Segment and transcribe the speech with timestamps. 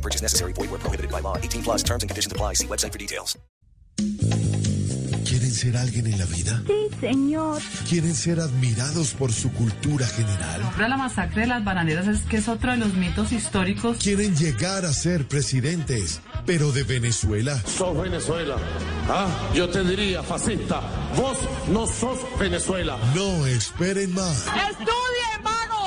[0.00, 0.52] No purchase necessary.
[0.54, 1.36] Void where prohibited by law.
[1.36, 2.54] 18 plus terms and conditions apply.
[2.54, 3.36] See website for details.
[5.28, 6.62] ¿Quieren ser alguien en la vida?
[6.66, 7.60] Sí, señor.
[7.88, 10.62] ¿Quieren ser admirados por su cultura general?
[10.74, 13.98] Pero la masacre de las bananeras es que es otro de los mitos históricos.
[13.98, 17.60] ¿Quieren llegar a ser presidentes, pero de Venezuela?
[17.66, 18.56] sos Venezuela.
[19.08, 20.80] Ah, yo te diría, fascista,
[21.16, 21.36] vos
[21.68, 22.96] no sos Venezuela.
[23.14, 24.46] No esperen más.
[24.46, 25.79] ¡Estudien, vagos!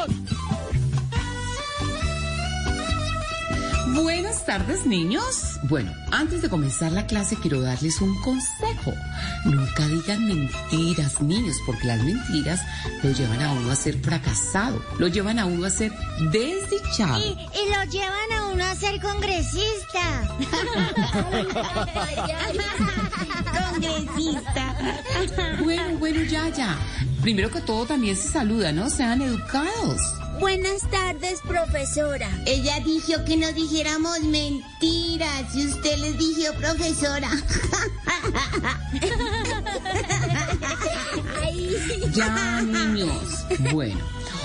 [3.93, 5.59] Buenas tardes, niños.
[5.63, 8.91] Bueno, antes de comenzar la clase quiero darles un consejo.
[9.45, 12.61] Nunca digan mentiras, niños, porque las mentiras
[13.03, 15.93] lo llevan a uno a ser fracasado, lo llevan a uno a ser
[16.31, 17.19] desdichado.
[17.19, 20.27] Y, y lo llevan a uno a ser congresista.
[23.69, 24.75] congresista.
[25.63, 26.77] Bueno, bueno, ya, ya.
[27.21, 28.89] Primero que todo también se saluda, ¿no?
[28.89, 30.01] Sean educados.
[30.39, 32.29] Buenas tardes, profesora.
[32.45, 37.29] Ella dijo que no dijéramos mentiras y usted les dijo, profesora.
[42.13, 43.45] Ya, niños.
[43.71, 43.99] Bueno,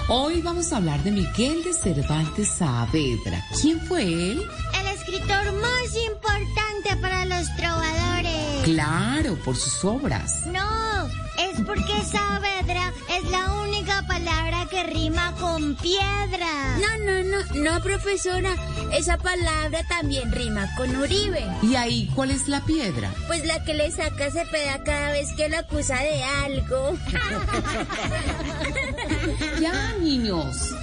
[0.08, 3.44] hoy vamos a hablar de Miguel de Cervantes Saavedra.
[3.60, 4.42] ¿Quién fue él?
[4.80, 8.64] El escritor más importante para los trovadores.
[8.64, 10.46] Claro, por sus obras.
[10.46, 10.77] No,
[11.66, 16.78] porque Saavedra es la única palabra que rima con piedra.
[16.78, 17.38] No, no, no,
[17.72, 18.54] no, profesora.
[18.92, 21.44] Esa palabra también rima con Uribe.
[21.62, 23.12] ¿Y ahí cuál es la piedra?
[23.26, 26.96] Pues la que le saca Cepeda cada vez que lo acusa de algo.
[29.60, 30.74] Ya, niños.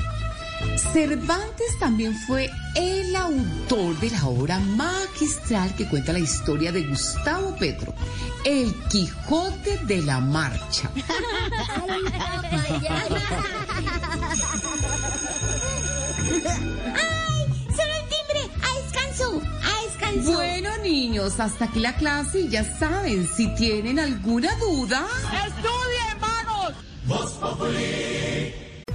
[0.94, 7.56] Cervantes también fue el autor de la obra magistral que cuenta la historia de Gustavo
[7.56, 7.94] Petro,
[8.44, 10.90] El Quijote de la Marcha.
[10.96, 12.04] ¡Solo el
[18.10, 18.50] timbre!
[18.62, 19.42] ¡A descanso!
[19.64, 20.34] ¡A descanso!
[20.34, 25.06] Bueno, niños, hasta aquí la clase y ya saben, si tienen alguna duda...
[25.48, 26.74] ¡Estudien, vagos!